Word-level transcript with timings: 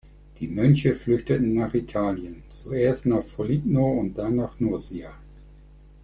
Die 0.39 0.47
Mönche 0.47 0.95
flüchteten 0.95 1.53
nach 1.53 1.75
Italien, 1.75 2.41
zuerst 2.49 3.05
nach 3.05 3.21
Foligno, 3.21 4.09
dann 4.15 4.35
nach 4.37 4.59
Nursia. 4.59 5.13